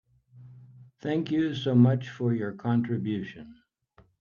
Thank 0.99 1.29
you 1.29 1.53
so 1.53 1.75
much 1.75 2.09
for 2.09 2.33
your 2.33 2.53
contribution. 2.53 3.53